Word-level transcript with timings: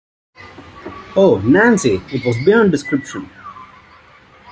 Oh, 1.15 1.39
Nancy, 1.45 2.01
it 2.11 2.25
was 2.25 2.35
beyond 2.43 2.71
description. 2.71 3.29